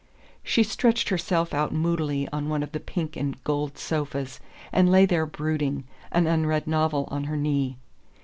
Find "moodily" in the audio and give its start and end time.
1.71-2.27